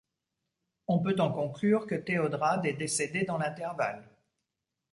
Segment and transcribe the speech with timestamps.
[0.87, 4.03] On peut en conclure que Théodrade est décédée dans l'intervalle.